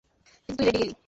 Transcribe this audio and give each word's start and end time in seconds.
কিন্তু 0.49 0.57
তুই 0.57 0.65
রেগে 0.67 0.79
গেলি। 0.81 0.93